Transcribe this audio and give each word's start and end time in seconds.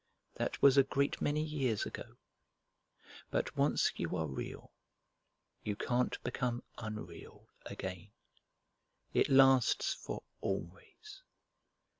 "That 0.33 0.63
was 0.63 0.77
a 0.77 0.83
great 0.83 1.21
many 1.21 1.43
years 1.43 1.85
ago; 1.85 2.15
but 3.29 3.55
once 3.55 3.91
you 3.97 4.15
are 4.17 4.25
Real 4.25 4.71
you 5.61 5.75
can't 5.75 6.19
become 6.23 6.63
unreal 6.79 7.47
again. 7.67 8.09
It 9.13 9.29
lasts 9.29 9.93
for 9.93 10.23
always." 10.39 11.21